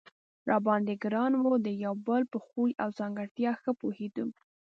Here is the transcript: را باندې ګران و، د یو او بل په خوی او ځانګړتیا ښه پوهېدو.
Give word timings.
را 0.47 0.57
باندې 0.65 0.93
ګران 1.03 1.33
و، 1.37 1.43
د 1.65 1.67
یو 1.83 1.87
او 1.99 2.01
بل 2.07 2.21
په 2.31 2.37
خوی 2.47 2.71
او 2.83 2.89
ځانګړتیا 2.99 3.51
ښه 3.61 3.71
پوهېدو. 3.81 4.27